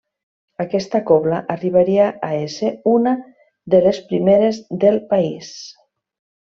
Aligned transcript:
Aquesta 0.63 1.01
cobla 1.09 1.41
arribaria 1.57 2.07
a 2.29 2.31
ésser 2.47 2.73
una 2.95 3.13
de 3.75 3.85
les 3.89 4.03
primeres 4.11 4.63
del 4.87 5.01
país. 5.15 5.55